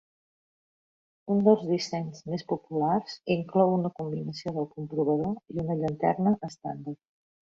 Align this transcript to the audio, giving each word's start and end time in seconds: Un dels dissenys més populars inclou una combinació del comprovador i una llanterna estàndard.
Un 1.33 1.43
dels 1.47 1.65
dissenys 1.71 2.23
més 2.31 2.45
populars 2.53 3.19
inclou 3.37 3.75
una 3.75 3.93
combinació 3.99 4.55
del 4.57 4.67
comprovador 4.77 5.37
i 5.59 5.63
una 5.65 5.79
llanterna 5.83 6.35
estàndard. 6.51 7.01